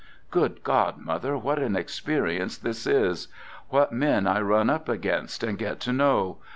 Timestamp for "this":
2.57-2.87